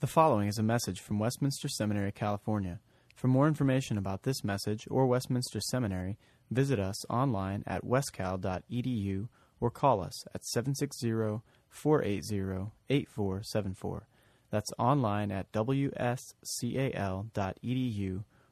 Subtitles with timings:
[0.00, 2.80] The following is a message from Westminster Seminary, California.
[3.14, 6.18] For more information about this message or Westminster Seminary,
[6.50, 9.28] visit us online at wscal.edu
[9.58, 11.40] or call us at 760
[11.70, 14.06] 480 8474.
[14.50, 15.94] That's online at wscal.edu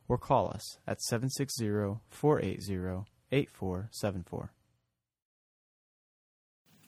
[0.09, 4.53] or call us at 760 480 8474.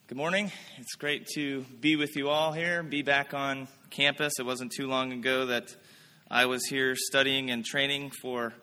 [0.08, 0.52] Good morning.
[0.78, 4.34] It's great to be with you all here, be back on campus.
[4.38, 5.74] It wasn't too long ago that
[6.30, 8.54] I was here studying and training for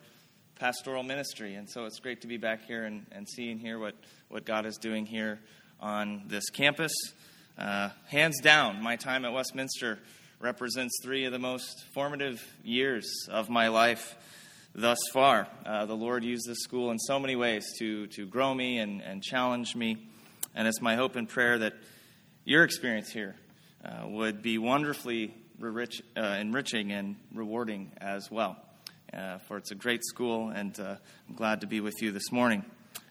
[0.56, 3.96] pastoral ministry, and so it's great to be back hear and, see and here what,
[4.30, 5.42] what God is doing here
[5.82, 6.94] on this campus.
[7.58, 10.00] Uh, hands down, my time at Westminster
[10.40, 14.16] represents three of the most formative years of my life
[14.74, 15.50] thus far.
[15.66, 19.02] Uh, the Lord used this school in so many ways to, to grow me and,
[19.02, 20.08] and challenge me.
[20.56, 21.74] And it's my hope and prayer that
[22.46, 23.36] your experience here
[23.84, 28.58] uh, would be wonderfully uh, enriching and rewarding as well.
[29.12, 30.96] Uh, for it's a great school, and uh,
[31.30, 32.66] I'm glad to be with you this morning.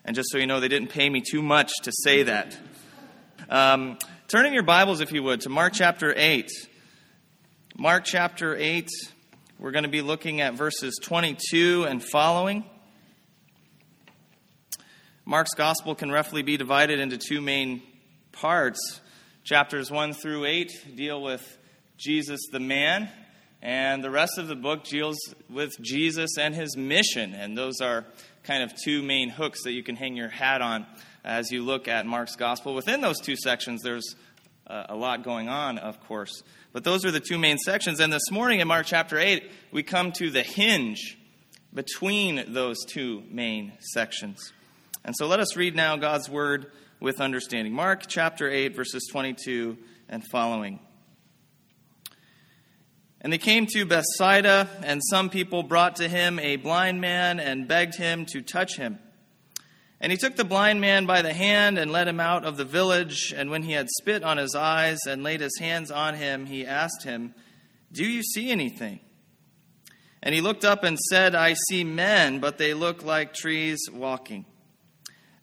[0.05, 2.57] And just so you know, they didn't pay me too much to say that.
[3.49, 6.51] Um, turn in your Bibles, if you would, to Mark chapter 8.
[7.77, 8.89] Mark chapter 8,
[9.59, 12.65] we're going to be looking at verses 22 and following.
[15.25, 17.81] Mark's gospel can roughly be divided into two main
[18.33, 19.01] parts.
[19.45, 21.59] Chapters 1 through 8 deal with
[21.97, 23.09] Jesus the man,
[23.63, 25.17] and the rest of the book deals
[25.49, 27.35] with Jesus and his mission.
[27.35, 28.05] And those are
[28.43, 30.87] kind of two main hooks that you can hang your hat on
[31.25, 32.75] as you look at Mark's gospel.
[32.75, 34.17] Within those two sections, there's
[34.67, 36.43] uh, a lot going on, of course.
[36.73, 38.01] But those are the two main sections.
[38.01, 41.17] And this morning in Mark chapter 8, we come to the hinge
[41.73, 44.53] between those two main sections.
[45.05, 47.73] And so let us read now God's word with understanding.
[47.73, 49.77] Mark chapter 8, verses 22
[50.09, 50.79] and following.
[53.21, 57.67] And they came to Bethsaida, and some people brought to him a blind man and
[57.67, 58.99] begged him to touch him.
[60.01, 62.65] And he took the blind man by the hand and led him out of the
[62.65, 63.33] village.
[63.37, 66.67] And when he had spit on his eyes and laid his hands on him, he
[66.67, 67.35] asked him,
[67.93, 68.99] Do you see anything?
[70.21, 74.45] And he looked up and said, I see men, but they look like trees walking.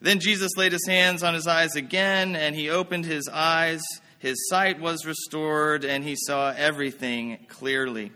[0.00, 3.82] Then Jesus laid his hands on his eyes again, and he opened his eyes.
[4.18, 8.12] His sight was restored, and he saw everything clearly.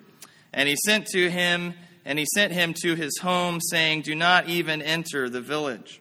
[0.52, 1.74] And he sent to him,
[2.04, 6.00] and he sent him to his home, saying, Do not even enter the village.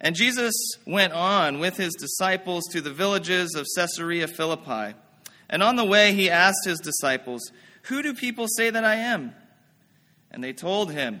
[0.00, 0.54] And Jesus
[0.84, 4.96] went on with his disciples to the villages of Caesarea Philippi.
[5.48, 9.32] And on the way, he asked his disciples, Who do people say that I am?
[10.32, 11.20] And they told him,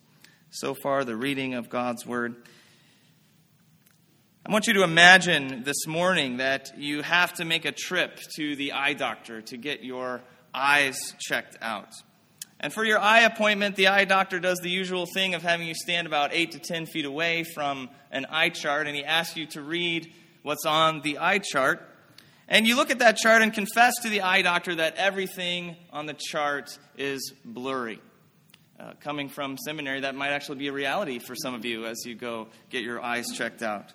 [0.53, 2.35] So far, the reading of God's Word.
[4.45, 8.57] I want you to imagine this morning that you have to make a trip to
[8.57, 10.19] the eye doctor to get your
[10.53, 11.93] eyes checked out.
[12.59, 15.73] And for your eye appointment, the eye doctor does the usual thing of having you
[15.73, 19.45] stand about 8 to 10 feet away from an eye chart, and he asks you
[19.51, 20.11] to read
[20.43, 21.81] what's on the eye chart.
[22.49, 26.07] And you look at that chart and confess to the eye doctor that everything on
[26.07, 28.01] the chart is blurry
[28.81, 32.03] uh, coming from seminary, that might actually be a reality for some of you as
[32.05, 33.93] you go get your eyes checked out.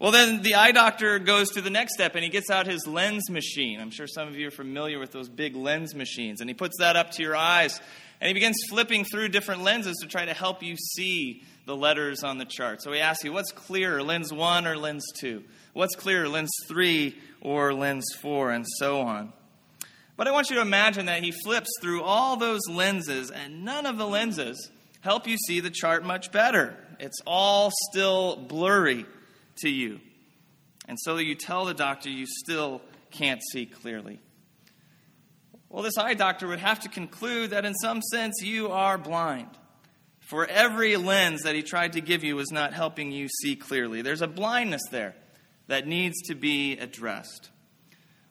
[0.00, 2.86] Well, then the eye doctor goes to the next step and he gets out his
[2.86, 3.80] lens machine.
[3.80, 6.40] I'm sure some of you are familiar with those big lens machines.
[6.40, 7.80] And he puts that up to your eyes
[8.20, 12.24] and he begins flipping through different lenses to try to help you see the letters
[12.24, 12.82] on the chart.
[12.82, 15.44] So he asks you, what's clearer, lens 1 or lens 2?
[15.72, 19.32] What's clearer, lens 3 or lens 4, and so on.
[20.16, 23.86] But I want you to imagine that he flips through all those lenses, and none
[23.86, 24.70] of the lenses
[25.00, 26.76] help you see the chart much better.
[27.00, 29.06] It's all still blurry
[29.58, 30.00] to you.
[30.86, 32.80] And so you tell the doctor you still
[33.10, 34.20] can't see clearly.
[35.68, 39.48] Well, this eye doctor would have to conclude that in some sense you are blind.
[40.20, 44.00] For every lens that he tried to give you was not helping you see clearly.
[44.00, 45.16] There's a blindness there
[45.66, 47.50] that needs to be addressed.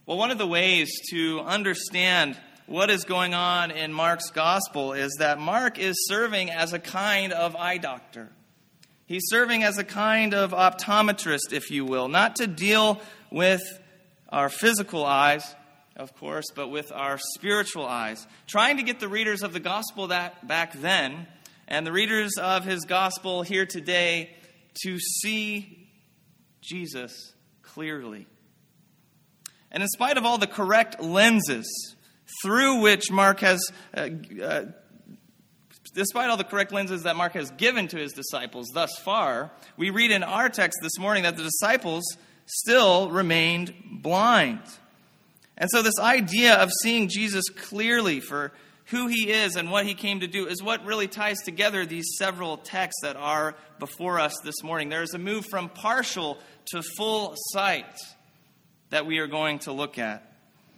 [0.05, 5.15] Well, one of the ways to understand what is going on in Mark's gospel is
[5.19, 8.27] that Mark is serving as a kind of eye doctor.
[9.05, 12.99] He's serving as a kind of optometrist, if you will, not to deal
[13.31, 13.61] with
[14.27, 15.55] our physical eyes,
[15.95, 20.07] of course, but with our spiritual eyes, trying to get the readers of the gospel
[20.07, 21.27] that back then
[21.69, 24.35] and the readers of his gospel here today
[24.83, 25.87] to see
[26.59, 28.27] Jesus clearly.
[29.73, 31.95] And in spite of all the correct lenses
[32.43, 33.59] through which Mark has,
[33.95, 34.09] uh,
[34.41, 34.65] uh,
[35.95, 39.89] despite all the correct lenses that Mark has given to his disciples thus far, we
[39.89, 42.03] read in our text this morning that the disciples
[42.45, 43.73] still remained
[44.03, 44.61] blind.
[45.57, 48.51] And so, this idea of seeing Jesus clearly for
[48.87, 52.15] who he is and what he came to do is what really ties together these
[52.17, 54.89] several texts that are before us this morning.
[54.89, 56.37] There is a move from partial
[56.67, 57.95] to full sight
[58.93, 60.23] that we are going to look at.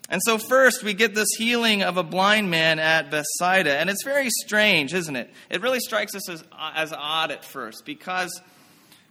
[0.07, 3.77] And so, first, we get this healing of a blind man at Bethsaida.
[3.77, 5.29] And it's very strange, isn't it?
[5.50, 8.41] It really strikes us as, as odd at first because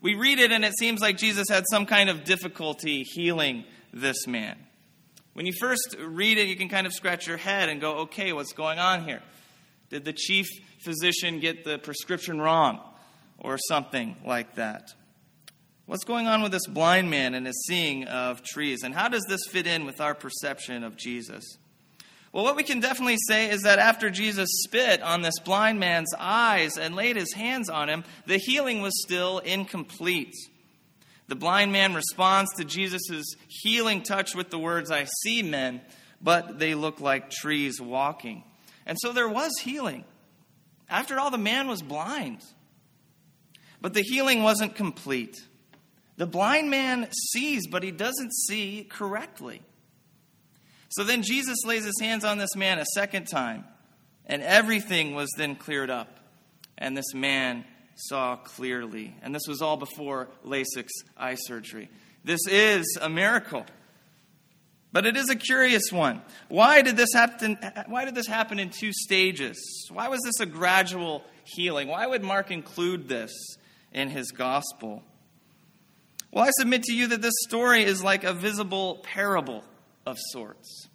[0.01, 4.27] we read it and it seems like Jesus had some kind of difficulty healing this
[4.27, 4.57] man.
[5.35, 8.33] When you first read it, you can kind of scratch your head and go, okay,
[8.33, 9.21] what's going on here?
[9.91, 10.47] Did the chief
[10.83, 12.81] physician get the prescription wrong?
[13.39, 14.95] Or something like that.
[15.87, 18.83] What's going on with this blind man and his seeing of trees?
[18.83, 21.45] And how does this fit in with our perception of Jesus?
[22.33, 26.13] Well, what we can definitely say is that after Jesus spit on this blind man's
[26.19, 30.35] eyes and laid his hands on him, the healing was still incomplete.
[31.29, 35.83] The blind man responds to Jesus' healing touch with the words, I see men,
[36.21, 38.43] but they look like trees walking.
[38.87, 40.05] And so there was healing.
[40.89, 42.41] After all, the man was blind.
[43.83, 45.37] But the healing wasn't complete.
[46.17, 49.63] The blind man sees, but he doesn't see correctly.
[50.91, 53.65] So then Jesus lays his hands on this man a second time,
[54.27, 56.21] and everything was then cleared up.
[56.79, 57.65] And this man
[57.97, 59.15] saw clearly.
[59.23, 61.89] And this was all before LASIK's eye surgery.
[62.25, 63.65] This is a miracle.
[64.93, 66.23] But it is a curious one.
[66.49, 67.59] Why did this happen
[67.89, 69.89] why did this happen in two stages?
[69.93, 71.89] Why was this a gradual healing?
[71.89, 73.33] Why would Mark include this
[73.93, 75.03] in his gospel?
[76.35, 79.63] Well, I submit to you that this story is like a visible parable
[80.05, 80.89] of sorts.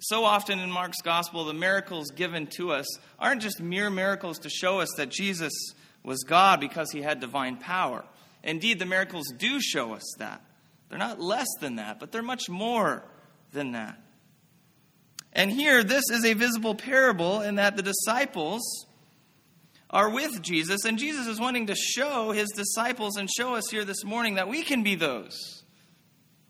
[0.00, 2.84] So often in Mark's gospel, the miracles given to us
[3.16, 5.52] aren't just mere miracles to show us that Jesus
[6.02, 8.04] was God because he had divine power.
[8.42, 10.42] Indeed, the miracles do show us that.
[10.88, 13.04] They're not less than that, but they're much more
[13.52, 13.96] than that.
[15.32, 18.86] And here, this is a visible parable in that the disciples
[19.90, 23.84] are with Jesus, and Jesus is wanting to show his disciples and show us here
[23.84, 25.62] this morning that we can be those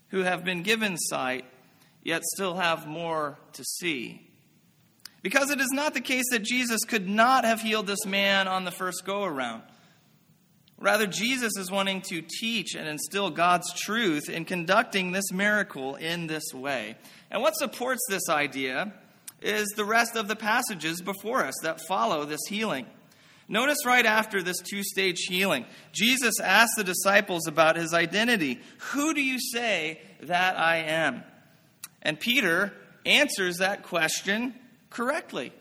[0.09, 1.45] who have been given sight,
[2.01, 4.29] yet still have more to see.
[5.21, 8.63] Because it is not the case that Jesus could not have healed this man on
[8.63, 9.63] the first go around.
[10.77, 16.27] Rather, Jesus is wanting to teach and instill God's truth in conducting this miracle in
[16.27, 16.95] this way.
[17.31, 18.93] And what supports this idea
[19.41, 22.85] is the rest of the passages before us that follow this healing.
[23.47, 28.59] Notice right after this two stage healing, Jesus asked the disciples about his identity
[28.91, 31.23] Who do you say that I am?
[32.01, 32.73] And Peter
[33.05, 34.55] answers that question
[34.89, 35.53] correctly.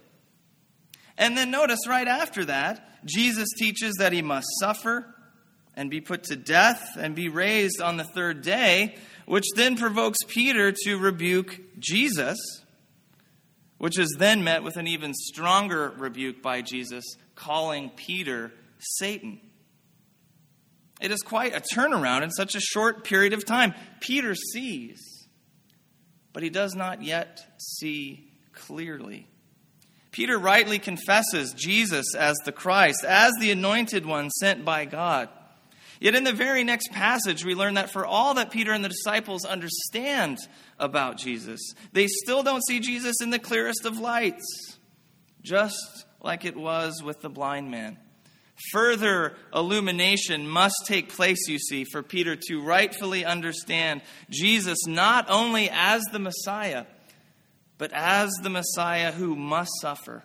[1.19, 5.07] And then notice right after that, Jesus teaches that he must suffer
[5.77, 10.19] and be put to death and be raised on the third day, which then provokes
[10.27, 12.39] Peter to rebuke Jesus,
[13.79, 19.41] which is then met with an even stronger rebuke by Jesus calling Peter Satan.
[21.01, 23.75] It is quite a turnaround in such a short period of time.
[24.01, 25.29] Peter sees,
[26.33, 29.27] but he does not yet see clearly.
[30.13, 35.29] Peter rightly confesses Jesus as the Christ, as the anointed one sent by God.
[36.01, 38.89] Yet in the very next passage, we learn that for all that Peter and the
[38.89, 40.39] disciples understand
[40.79, 41.61] about Jesus,
[41.93, 44.79] they still don't see Jesus in the clearest of lights,
[45.43, 47.99] just like it was with the blind man.
[48.73, 54.01] Further illumination must take place, you see, for Peter to rightfully understand
[54.31, 56.87] Jesus not only as the Messiah,
[57.79, 60.25] but as the Messiah who must suffer,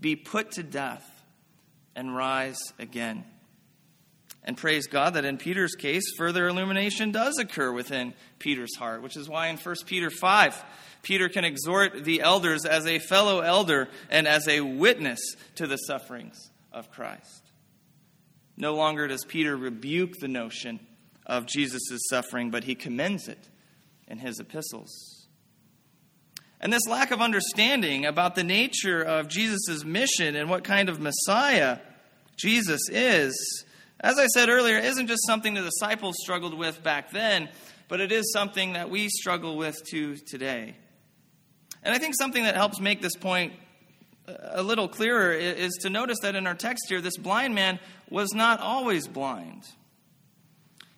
[0.00, 1.04] be put to death,
[1.94, 3.24] and rise again.
[4.44, 9.16] And praise God that in Peter's case, further illumination does occur within Peter's heart, which
[9.16, 10.64] is why in 1 Peter 5,
[11.02, 15.20] Peter can exhort the elders as a fellow elder and as a witness
[15.56, 17.42] to the sufferings of Christ.
[18.56, 20.80] No longer does Peter rebuke the notion
[21.26, 23.48] of Jesus' suffering, but he commends it
[24.08, 25.28] in his epistles.
[26.60, 30.98] And this lack of understanding about the nature of Jesus' mission and what kind of
[30.98, 31.78] Messiah
[32.36, 33.64] Jesus is,
[34.00, 37.48] as I said earlier, isn't just something the disciples struggled with back then,
[37.88, 40.76] but it is something that we struggle with too today.
[41.82, 43.54] And I think something that helps make this point
[44.26, 48.34] a little clearer is to notice that in our text here, this blind man was
[48.34, 49.62] not always blind.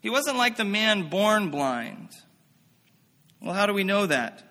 [0.01, 2.11] He wasn't like the man born blind.
[3.41, 4.43] Well, how do we know that?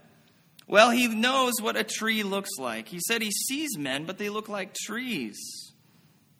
[0.68, 2.88] Well, he knows what a tree looks like.
[2.88, 5.38] He said he sees men, but they look like trees.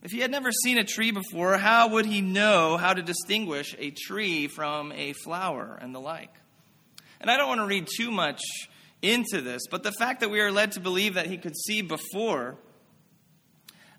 [0.02, 3.76] If he had never seen a tree before, how would he know how to distinguish
[3.78, 6.34] a tree from a flower and the like?
[7.20, 8.42] And I don't want to read too much
[9.02, 9.64] into this.
[9.70, 12.58] But the fact that we are led to believe that he could see before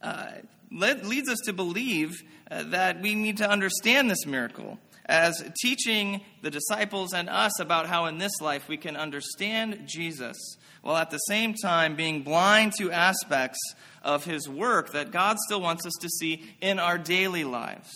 [0.02, 0.30] uh,
[0.73, 4.78] led, leads us to believe uh, that we need to understand this miracle
[5.10, 10.36] as teaching the disciples and us about how in this life we can understand Jesus
[10.82, 13.58] while at the same time being blind to aspects
[14.04, 17.90] of his work that God still wants us to see in our daily lives.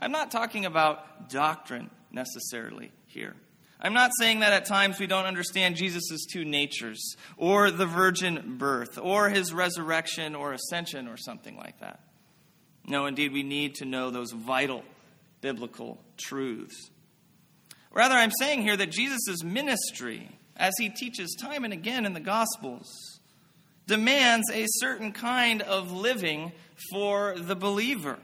[0.00, 3.36] I'm not talking about doctrine necessarily here.
[3.80, 8.56] I'm not saying that at times we don't understand Jesus' two natures, or the virgin
[8.58, 12.00] birth, or his resurrection or ascension, or something like that.
[12.86, 14.82] No, indeed, we need to know those vital
[15.46, 16.90] biblical truths.
[17.92, 22.20] Rather, I'm saying here that Jesus' ministry, as he teaches time and again in the
[22.20, 23.20] Gospels,
[23.86, 26.50] demands a certain kind of living
[26.90, 28.18] for the believer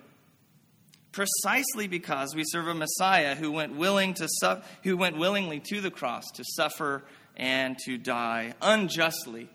[1.12, 5.80] precisely because we serve a Messiah who went willing to su- who went willingly to
[5.80, 7.04] the cross to suffer
[7.36, 9.48] and to die unjustly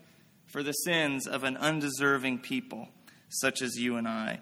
[0.45, 2.87] for the sins of an undeserving people
[3.27, 4.39] such as you and I.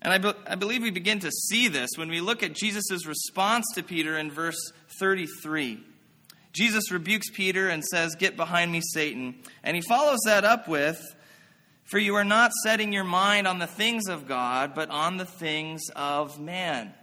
[0.00, 3.06] And I, be- I believe we begin to see this when we look at Jesus'
[3.06, 5.82] response to Peter in verse 33.
[6.52, 9.36] Jesus rebukes Peter and says, Get behind me, Satan.
[9.62, 11.00] And he follows that up with,
[11.90, 15.24] for you are not setting your mind on the things of God, but on the
[15.24, 16.94] things of man.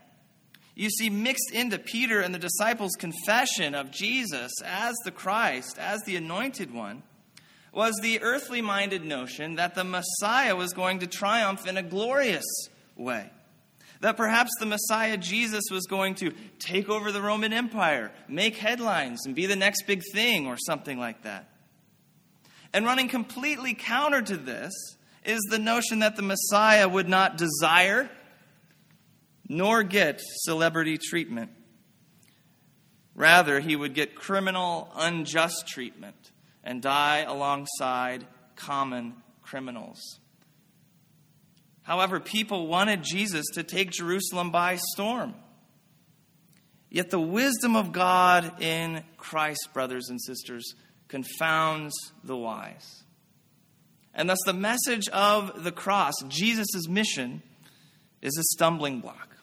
[0.76, 6.02] You see, mixed into Peter and the disciples' confession of Jesus as the Christ, as
[6.04, 7.04] the anointed one,
[7.72, 12.46] was the earthly minded notion that the Messiah was going to triumph in a glorious
[12.96, 13.30] way.
[14.02, 19.26] That perhaps the Messiah Jesus was going to take over the Roman Empire, make headlines,
[19.26, 21.50] and be the next big thing, or something like that.
[22.74, 24.74] And running completely counter to this
[25.24, 28.10] is the notion that the Messiah would not desire
[29.48, 31.52] nor get celebrity treatment.
[33.16, 36.32] Rather, he would get criminal, unjust treatment
[36.64, 38.26] and die alongside
[38.56, 40.20] common criminals.
[41.86, 45.36] However, people wanted Jesus to take Jerusalem by storm.
[46.90, 50.74] Yet the wisdom of God in Christ, brothers and sisters,
[51.08, 53.04] confounds the wise.
[54.16, 57.44] And thus, the message of the cross, Jesus' mission,
[58.22, 59.36] is a stumbling block.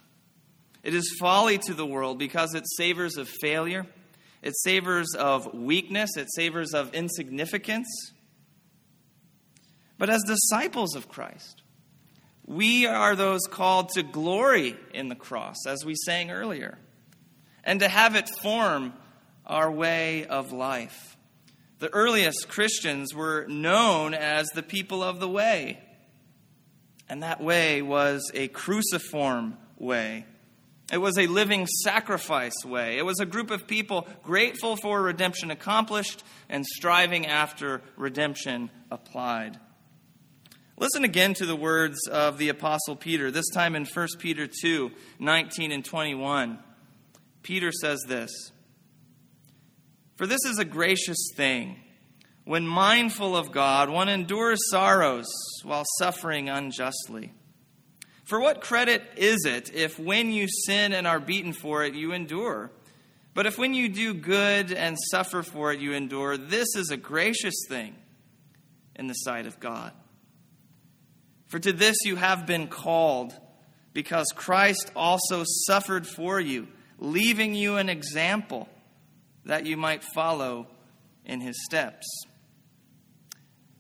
[0.83, 3.87] It is folly to the world because it savors of failure,
[4.43, 7.87] it savors of weakness, it savors of insignificance.
[9.97, 11.62] But as disciples of Christ,
[12.53, 16.79] we are those called to glory in the cross, as we sang earlier,
[17.65, 18.93] and to have it form
[19.47, 21.17] our way of life.
[21.79, 25.81] The earliest Christians were known as the people of the way.
[27.09, 30.27] And that way was a cruciform way.
[30.93, 32.99] It was a living sacrifice way.
[32.99, 39.59] It was a group of people grateful for redemption accomplished and striving after redemption applied.
[40.79, 44.91] Listen again to the words of the Apostle Peter, this time in 1 Peter 2
[45.19, 46.59] 19 and 21.
[47.43, 48.53] Peter says this
[50.23, 51.81] for this is a gracious thing.
[52.45, 55.27] When mindful of God, one endures sorrows
[55.65, 57.33] while suffering unjustly.
[58.23, 62.13] For what credit is it if when you sin and are beaten for it, you
[62.13, 62.71] endure?
[63.35, 66.97] But if when you do good and suffer for it, you endure, this is a
[66.97, 67.97] gracious thing
[68.95, 69.93] in the sight of God.
[71.53, 73.39] For to this you have been called,
[73.93, 76.67] because Christ also suffered for you,
[76.99, 78.71] leaving you an example
[79.45, 80.67] that you might follow
[81.27, 82.07] in his steps.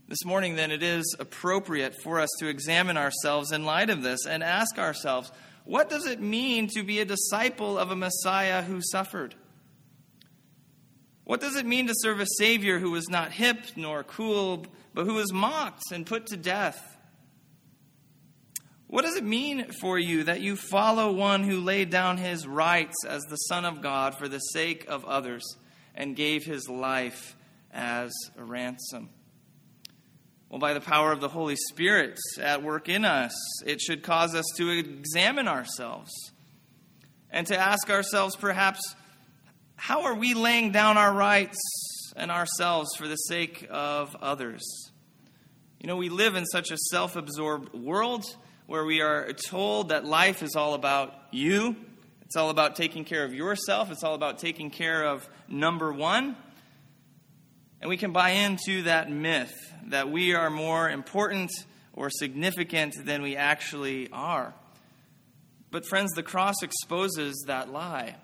[0.06, 4.26] This morning, then, it is appropriate for us to examine ourselves in light of this
[4.26, 5.32] and ask ourselves
[5.64, 9.34] what does it mean to be a disciple of a Messiah who suffered?
[11.24, 15.06] What does it mean to serve a Savior who was not hip nor cool, but
[15.06, 16.91] who was mocked and put to death?
[18.92, 23.06] What does it mean for you that you follow one who laid down his rights
[23.08, 25.56] as the Son of God for the sake of others
[25.94, 27.34] and gave his life
[27.72, 29.08] as a ransom?
[30.50, 33.32] Well, by the power of the Holy Spirit at work in us,
[33.64, 36.12] it should cause us to examine ourselves
[37.30, 38.94] and to ask ourselves, perhaps,
[39.74, 41.58] how are we laying down our rights
[42.14, 44.90] and ourselves for the sake of others?
[45.80, 48.26] You know, we live in such a self absorbed world
[48.72, 51.76] where we are told that life is all about you.
[52.22, 53.90] It's all about taking care of yourself.
[53.90, 56.36] It's all about taking care of number one.
[57.82, 59.52] And we can buy into that myth
[59.88, 61.50] that we are more important
[61.92, 64.54] or significant than we actually are.
[65.70, 68.16] But, friends, the cross exposes that lie.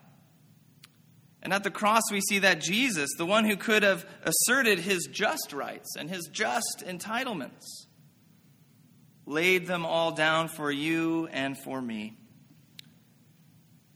[1.43, 5.11] And at the cross, we see that Jesus, the one who could have asserted his
[5.12, 7.67] just rights and his just entitlements,
[9.28, 12.16] laid them all down for you and for me.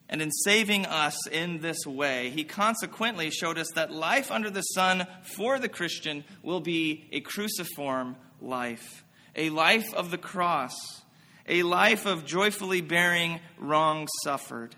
[0.08, 4.60] And in saving us in this way, he consequently showed us that life under the
[4.60, 10.74] sun for the Christian will be a cruciform life, a life of the cross,
[11.48, 14.76] a life of joyfully bearing wrong suffered,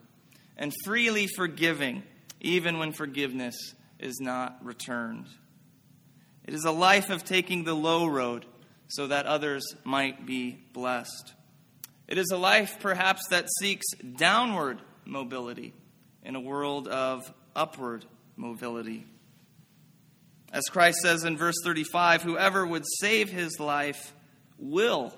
[0.56, 2.04] and freely forgiving,
[2.40, 3.56] even when forgiveness
[3.99, 5.26] is not returned.
[6.46, 8.46] It is a life of taking the low road
[8.88, 11.35] so that others might be blessed.
[12.07, 13.87] It is a life, perhaps, that seeks
[14.17, 15.75] downward mobility
[16.23, 18.04] in a world of upward
[18.37, 19.06] mobility.
[20.52, 24.15] As Christ says in verse 35, whoever would save his life
[24.58, 25.13] will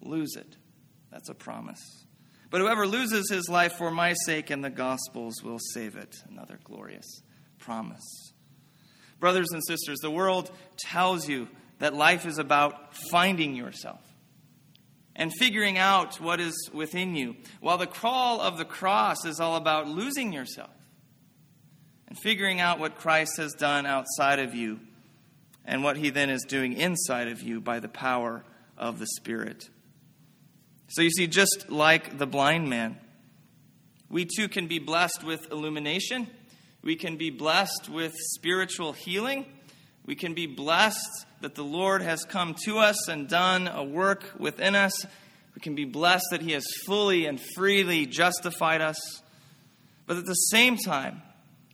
[0.00, 0.56] lose it.
[1.10, 2.06] That's a promise.
[2.50, 6.14] But whoever loses his life for my sake and the gospel's will save it.
[6.30, 7.22] Another glorious
[7.58, 8.32] promise.
[9.20, 11.48] Brothers and sisters, the world tells you
[11.82, 13.98] that life is about finding yourself
[15.16, 19.56] and figuring out what is within you, while the crawl of the cross is all
[19.56, 20.70] about losing yourself
[22.06, 24.78] and figuring out what Christ has done outside of you
[25.64, 28.44] and what he then is doing inside of you by the power
[28.78, 29.68] of the Spirit.
[30.86, 32.96] So you see, just like the blind man,
[34.08, 36.28] we too can be blessed with illumination.
[36.80, 39.46] We can be blessed with spiritual healing.
[40.04, 44.24] We can be blessed that the Lord has come to us and done a work
[44.38, 45.06] within us.
[45.54, 49.22] We can be blessed that He has fully and freely justified us.
[50.06, 51.22] But at the same time,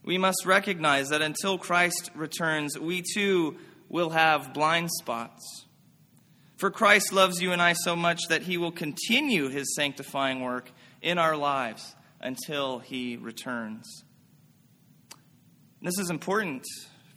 [0.04, 3.56] we must recognize that until Christ returns, we too
[3.88, 5.66] will have blind spots.
[6.56, 10.70] For Christ loves you and I so much that He will continue His sanctifying work
[11.00, 14.04] in our lives until He returns.
[15.80, 16.64] This is important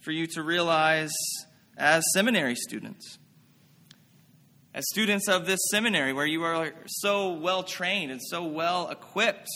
[0.02, 1.12] for you to realize
[1.76, 3.18] as seminary students.
[4.74, 9.48] As students of this seminary, where you are so well trained and so well equipped,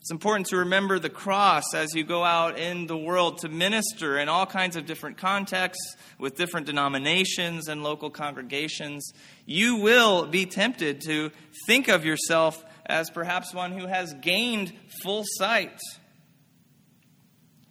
[0.00, 4.16] it's important to remember the cross as you go out in the world to minister
[4.18, 9.12] in all kinds of different contexts with different denominations and local congregations.
[9.44, 11.32] You will be tempted to
[11.66, 14.72] think of yourself as perhaps one who has gained
[15.02, 15.80] full sight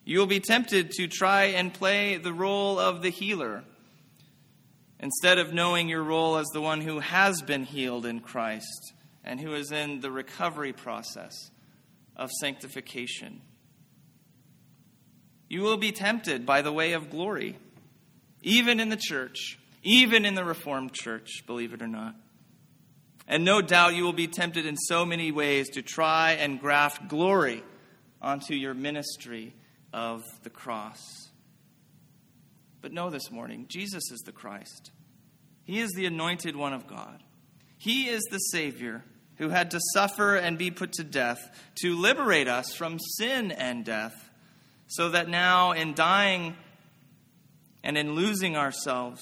[0.05, 3.63] you will be tempted to try and play the role of the healer
[4.99, 9.39] instead of knowing your role as the one who has been healed in Christ and
[9.39, 11.49] who is in the recovery process
[12.15, 13.41] of sanctification.
[15.49, 17.57] You will be tempted by the way of glory,
[18.43, 22.15] even in the church, even in the Reformed church, believe it or not.
[23.27, 27.07] And no doubt you will be tempted in so many ways to try and graft
[27.07, 27.63] glory
[28.21, 29.53] onto your ministry
[29.95, 31.29] of the cross.
[32.81, 34.91] But know this morning Jesus is the Christ,
[35.63, 37.23] He is the anointed one of God.
[37.77, 39.03] He is the Savior
[39.37, 41.39] who had to suffer and be put to death
[41.81, 44.29] to liberate us from sin and death,
[44.87, 46.55] so that now, in dying
[47.83, 49.21] and in losing ourselves,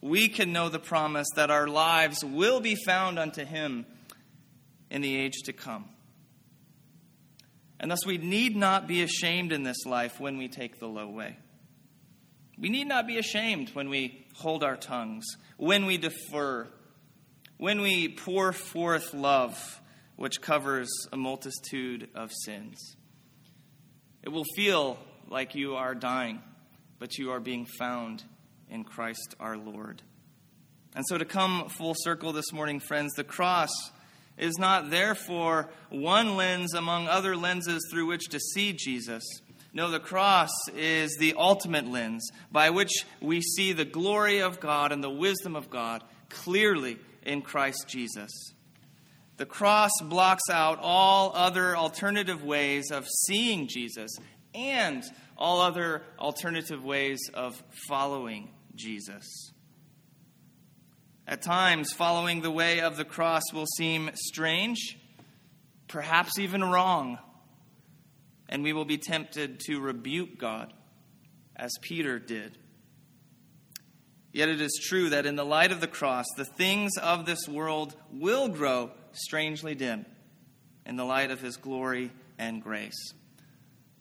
[0.00, 3.86] we can know the promise that our lives will be found unto Him
[4.90, 5.91] in the age to come.
[7.82, 11.08] And thus, we need not be ashamed in this life when we take the low
[11.08, 11.36] way.
[12.56, 16.68] We need not be ashamed when we hold our tongues, when we defer,
[17.56, 19.80] when we pour forth love,
[20.14, 22.78] which covers a multitude of sins.
[24.22, 24.96] It will feel
[25.28, 26.40] like you are dying,
[27.00, 28.22] but you are being found
[28.70, 30.02] in Christ our Lord.
[30.94, 33.72] And so, to come full circle this morning, friends, the cross
[34.38, 39.22] is not therefore one lens among other lenses through which to see Jesus.
[39.74, 44.92] No, the cross is the ultimate lens by which we see the glory of God
[44.92, 48.30] and the wisdom of God clearly in Christ Jesus.
[49.38, 54.10] The cross blocks out all other alternative ways of seeing Jesus
[54.54, 55.02] and
[55.38, 59.52] all other alternative ways of following Jesus.
[61.26, 64.98] At times, following the way of the cross will seem strange,
[65.86, 67.18] perhaps even wrong,
[68.48, 70.72] and we will be tempted to rebuke God,
[71.54, 72.58] as Peter did.
[74.32, 77.46] Yet it is true that in the light of the cross, the things of this
[77.48, 80.06] world will grow strangely dim
[80.84, 83.12] in the light of his glory and grace.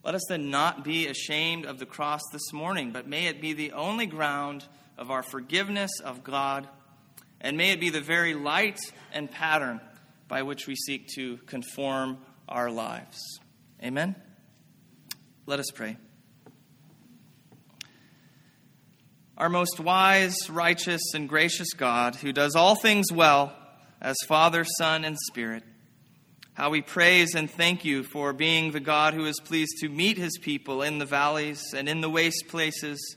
[0.03, 3.53] Let us then not be ashamed of the cross this morning, but may it be
[3.53, 4.65] the only ground
[4.97, 6.67] of our forgiveness of God
[7.41, 8.79] and may it be the very light
[9.11, 9.81] and pattern
[10.27, 13.19] by which we seek to conform our lives.
[13.83, 14.15] Amen?
[15.45, 15.97] Let us pray.
[19.37, 23.57] Our most wise, righteous, and gracious God, who does all things well
[23.99, 25.63] as Father, Son, and Spirit,
[26.53, 30.17] how we praise and thank you for being the God who is pleased to meet
[30.17, 33.15] his people in the valleys and in the waste places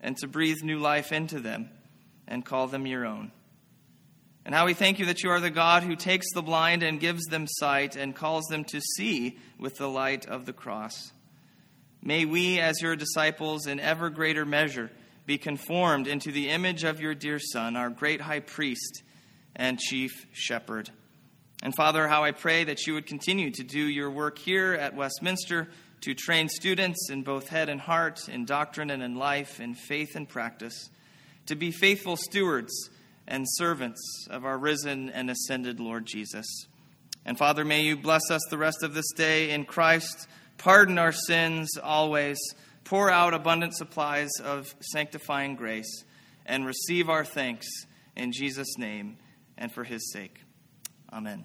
[0.00, 1.68] and to breathe new life into them
[2.28, 3.32] and call them your own.
[4.44, 6.98] And how we thank you that you are the God who takes the blind and
[6.98, 11.12] gives them sight and calls them to see with the light of the cross.
[12.02, 14.90] May we, as your disciples, in ever greater measure,
[15.26, 19.02] be conformed into the image of your dear Son, our great high priest
[19.54, 20.90] and chief shepherd.
[21.62, 24.96] And Father, how I pray that you would continue to do your work here at
[24.96, 25.68] Westminster
[26.00, 30.16] to train students in both head and heart, in doctrine and in life, in faith
[30.16, 30.88] and practice,
[31.44, 32.88] to be faithful stewards
[33.30, 36.46] and servants of our risen and ascended Lord Jesus.
[37.24, 41.12] And Father, may you bless us the rest of this day in Christ, pardon our
[41.12, 42.38] sins always,
[42.84, 46.04] pour out abundant supplies of sanctifying grace,
[46.44, 47.68] and receive our thanks
[48.16, 49.16] in Jesus' name
[49.56, 50.40] and for his sake.
[51.12, 51.44] Amen.